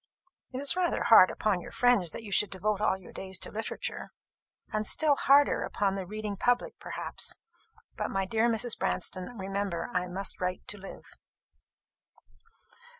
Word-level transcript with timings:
"It 0.51 0.57
is 0.59 0.75
rather 0.75 1.03
hard 1.03 1.29
upon 1.29 1.61
your 1.61 1.69
friends 1.69 2.09
that 2.09 2.23
you 2.23 2.31
should 2.31 2.49
devote 2.49 2.81
all 2.81 2.97
your 2.97 3.13
days 3.13 3.37
to 3.37 3.51
literature." 3.51 4.09
"And 4.73 4.87
still 4.87 5.15
harder 5.15 5.61
upon 5.61 5.93
the 5.93 6.07
reading 6.07 6.37
public, 6.37 6.73
perhaps. 6.79 7.35
But, 7.97 8.09
my 8.09 8.25
dear 8.25 8.49
Mrs. 8.49 8.79
Branston, 8.79 9.37
remember, 9.37 9.91
I 9.93 10.07
must 10.07 10.41
write 10.41 10.67
to 10.69 10.79
live." 10.79 11.05